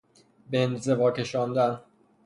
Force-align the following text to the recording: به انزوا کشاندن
به 0.49 0.59
انزوا 0.63 1.11
کشاندن 1.11 1.79